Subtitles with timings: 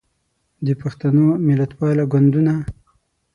[0.65, 2.53] د پښتنو ملتپاله ګوندونه